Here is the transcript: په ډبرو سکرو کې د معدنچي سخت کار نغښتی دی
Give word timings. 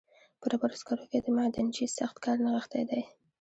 په 0.39 0.45
ډبرو 0.51 0.79
سکرو 0.81 1.05
کې 1.11 1.19
د 1.21 1.27
معدنچي 1.35 1.85
سخت 1.97 2.15
کار 2.23 2.37
نغښتی 2.43 2.83
دی 2.89 3.01